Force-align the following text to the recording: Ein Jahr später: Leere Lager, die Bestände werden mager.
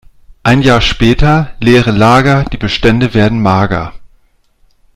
Ein 0.41 0.63
Jahr 0.63 0.81
später: 0.81 1.53
Leere 1.59 1.91
Lager, 1.91 2.43
die 2.45 2.57
Bestände 2.57 3.13
werden 3.13 3.39
mager. 3.39 3.93